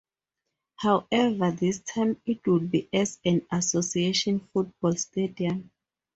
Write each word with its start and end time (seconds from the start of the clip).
However, 0.77 1.51
this 1.51 1.81
time 1.81 2.19
it 2.25 2.47
would 2.47 2.71
be 2.71 2.89
as 2.91 3.19
an 3.23 3.45
association 3.51 4.39
football 4.51 4.93
stadium. 4.95 5.69